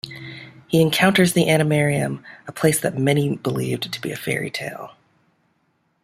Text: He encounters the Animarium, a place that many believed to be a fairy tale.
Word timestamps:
He 0.65 0.81
encounters 0.81 1.33
the 1.33 1.45
Animarium, 1.45 2.23
a 2.47 2.51
place 2.51 2.79
that 2.79 2.97
many 2.97 3.37
believed 3.37 3.93
to 3.93 4.01
be 4.01 4.11
a 4.11 4.15
fairy 4.15 4.49
tale. 4.49 4.95